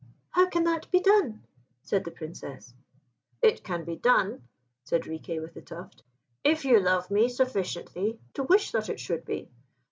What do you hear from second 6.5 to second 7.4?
you love me